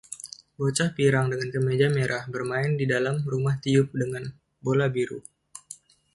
Bocah 0.57 0.89
pirang 0.97 1.27
dengan 1.31 1.49
kemeja 1.53 1.87
merah 1.97 2.23
bermain 2.33 2.71
di 2.79 2.85
dalam 2.93 3.15
rumah 3.31 3.55
tiup 3.63 3.89
dengan 4.01 4.23
bola 4.63 4.87
biru. 4.95 5.19